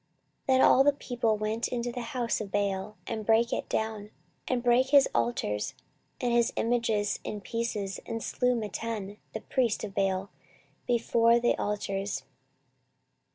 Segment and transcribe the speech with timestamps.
[0.47, 4.09] 14:023:017 Then all the people went to the house of Baal, and brake it down,
[4.47, 5.75] and brake his altars
[6.19, 10.31] and his images in pieces, and slew Mattan the priest of Baal
[10.87, 12.23] before the altars.